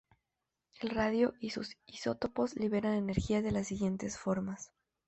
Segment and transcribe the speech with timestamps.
[0.79, 4.71] El radio y sus isótopos liberan energía de las siguientes formas.